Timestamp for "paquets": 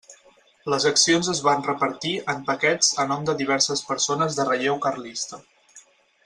2.49-2.89